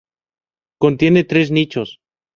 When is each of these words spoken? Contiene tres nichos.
Contiene 0.79 1.25
tres 1.25 1.51
nichos. 1.51 1.99